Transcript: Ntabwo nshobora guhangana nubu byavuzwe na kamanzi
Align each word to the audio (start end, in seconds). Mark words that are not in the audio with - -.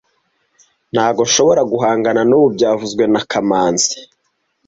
Ntabwo 0.93 1.21
nshobora 1.27 1.61
guhangana 1.71 2.21
nubu 2.29 2.47
byavuzwe 2.55 3.03
na 3.13 3.21
kamanzi 3.31 3.93